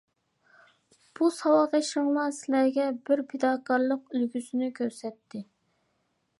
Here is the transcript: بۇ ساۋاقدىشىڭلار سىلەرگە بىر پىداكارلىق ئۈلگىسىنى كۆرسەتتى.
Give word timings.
بۇ 1.19 1.27
ساۋاقدىشىڭلار 1.39 2.33
سىلەرگە 2.37 2.87
بىر 3.11 3.23
پىداكارلىق 3.33 4.03
ئۈلگىسىنى 4.17 4.71
كۆرسەتتى. 4.81 5.47